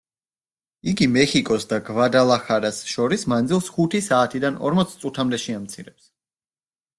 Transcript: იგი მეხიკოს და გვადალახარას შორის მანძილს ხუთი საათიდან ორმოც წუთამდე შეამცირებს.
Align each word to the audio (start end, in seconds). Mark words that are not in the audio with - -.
იგი 0.91 1.07
მეხიკოს 1.17 1.67
და 1.73 1.77
გვადალახარას 1.89 2.79
შორის 2.93 3.27
მანძილს 3.35 3.69
ხუთი 3.77 4.03
საათიდან 4.07 4.59
ორმოც 4.71 4.97
წუთამდე 5.05 5.43
შეამცირებს. 5.47 6.11